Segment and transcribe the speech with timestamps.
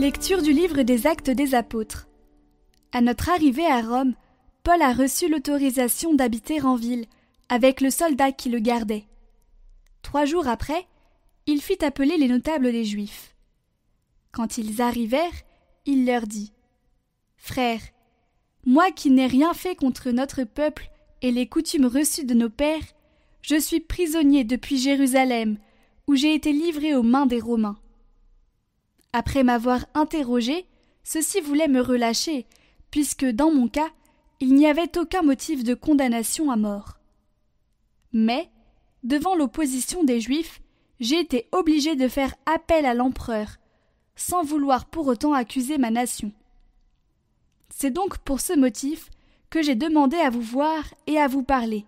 [0.00, 2.08] Lecture du livre des Actes des Apôtres.
[2.90, 4.14] À notre arrivée à Rome,
[4.62, 7.04] Paul a reçu l'autorisation d'habiter en ville,
[7.50, 9.04] avec le soldat qui le gardait.
[10.00, 10.86] Trois jours après,
[11.46, 13.36] il fit appeler les notables des Juifs.
[14.32, 15.42] Quand ils arrivèrent,
[15.84, 16.54] il leur dit
[17.36, 17.82] Frères,
[18.64, 20.88] moi qui n'ai rien fait contre notre peuple
[21.20, 22.94] et les coutumes reçues de nos pères,
[23.42, 25.58] je suis prisonnier depuis Jérusalem,
[26.06, 27.76] où j'ai été livré aux mains des Romains.
[29.12, 30.66] Après m'avoir interrogé,
[31.02, 32.46] ceux-ci voulaient me relâcher,
[32.90, 33.90] puisque dans mon cas,
[34.38, 36.98] il n'y avait aucun motif de condamnation à mort.
[38.12, 38.50] Mais,
[39.02, 40.60] devant l'opposition des Juifs,
[41.00, 43.56] j'ai été obligé de faire appel à l'empereur,
[44.16, 46.32] sans vouloir pour autant accuser ma nation.
[47.70, 49.10] C'est donc pour ce motif
[49.48, 51.86] que j'ai demandé à vous voir et à vous parler,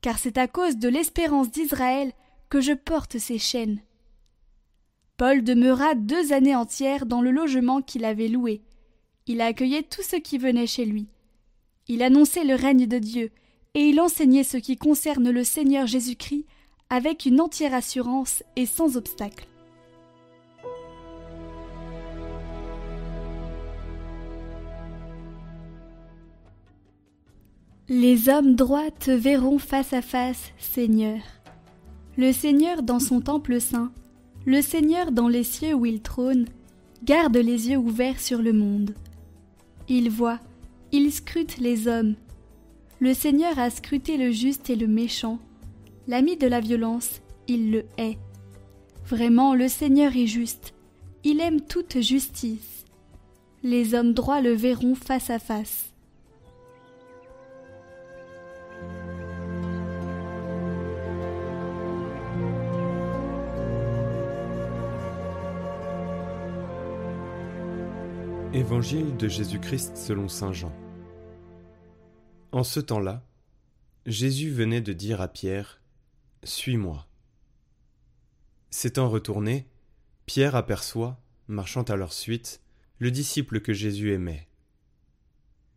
[0.00, 2.12] car c'est à cause de l'espérance d'Israël
[2.48, 3.80] que je porte ces chaînes.
[5.16, 8.60] Paul demeura deux années entières dans le logement qu'il avait loué.
[9.26, 11.06] Il accueillait tous ceux qui venaient chez lui.
[11.88, 13.30] Il annonçait le règne de Dieu,
[13.74, 16.44] et il enseignait ce qui concerne le Seigneur Jésus-Christ
[16.90, 19.46] avec une entière assurance et sans obstacle.
[27.88, 31.20] Les hommes droits te verront face à face, Seigneur.
[32.16, 33.92] Le Seigneur dans son temple saint,
[34.46, 36.46] le Seigneur dans les cieux où il trône,
[37.02, 38.94] garde les yeux ouverts sur le monde.
[39.88, 40.38] Il voit,
[40.92, 42.14] il scrute les hommes.
[43.00, 45.40] Le Seigneur a scruté le juste et le méchant.
[46.06, 48.18] L'ami de la violence, il le hait.
[49.04, 50.74] Vraiment, le Seigneur est juste.
[51.24, 52.84] Il aime toute justice.
[53.64, 55.92] Les hommes droits le verront face à face.
[68.56, 70.72] Évangile de Jésus-Christ selon Saint Jean.
[72.52, 73.22] En ce temps-là,
[74.06, 75.82] Jésus venait de dire à Pierre
[76.42, 77.06] Suis-moi.
[78.70, 79.68] S'étant retourné,
[80.24, 82.62] Pierre aperçoit, marchant à leur suite,
[82.98, 84.48] le disciple que Jésus aimait.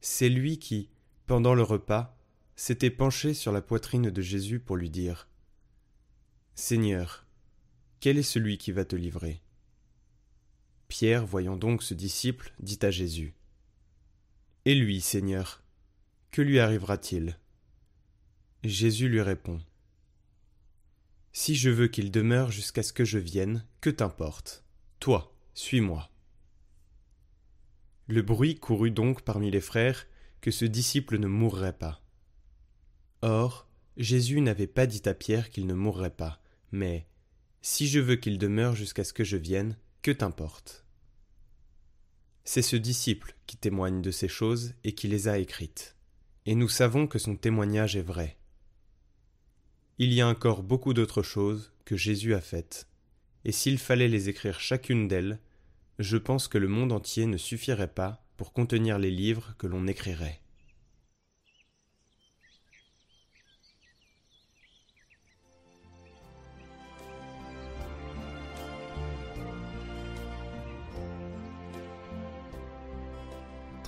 [0.00, 0.90] C'est lui qui,
[1.26, 2.16] pendant le repas,
[2.54, 5.26] s'était penché sur la poitrine de Jésus pour lui dire
[6.54, 7.26] Seigneur,
[7.98, 9.42] quel est celui qui va te livrer?
[10.90, 13.32] Pierre, voyant donc ce disciple, dit à Jésus
[14.64, 15.62] Et lui, Seigneur,
[16.32, 17.38] que lui arrivera-t-il?
[18.64, 19.60] Jésus lui répond
[21.32, 24.64] Si je veux qu'il demeure jusqu'à ce que je vienne, que t'importe
[24.98, 26.10] Toi, suis-moi.
[28.08, 30.08] Le bruit courut donc parmi les frères
[30.40, 32.02] que ce disciple ne mourrait pas.
[33.22, 37.06] Or, Jésus n'avait pas dit à Pierre qu'il ne mourrait pas, mais
[37.62, 40.86] Si je veux qu'il demeure jusqu'à ce que je vienne, que t'importe?
[42.44, 45.94] C'est ce disciple qui témoigne de ces choses et qui les a écrites.
[46.46, 48.38] Et nous savons que son témoignage est vrai.
[49.98, 52.88] Il y a encore beaucoup d'autres choses que Jésus a faites,
[53.44, 55.38] et s'il fallait les écrire chacune d'elles,
[55.98, 59.86] je pense que le monde entier ne suffirait pas pour contenir les livres que l'on
[59.86, 60.39] écrirait.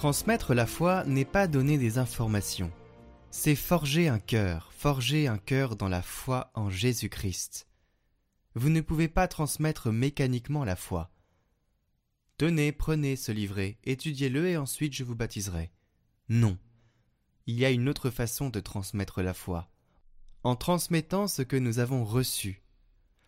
[0.00, 2.72] Transmettre la foi n'est pas donner des informations,
[3.30, 7.68] c'est forger un cœur, forger un cœur dans la foi en Jésus-Christ.
[8.54, 11.10] Vous ne pouvez pas transmettre mécaniquement la foi.
[12.38, 15.70] Tenez, prenez ce livret, étudiez-le et ensuite je vous baptiserai.
[16.30, 16.56] Non.
[17.44, 19.70] Il y a une autre façon de transmettre la foi.
[20.44, 22.62] En transmettant ce que nous avons reçu.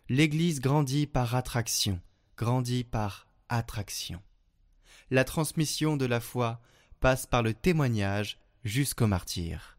[0.09, 2.01] L'Église grandit par attraction,
[2.35, 4.23] grandit par attraction
[5.11, 6.61] la transmission de la foi
[6.99, 9.72] passe par le témoignage jusqu'au martyr.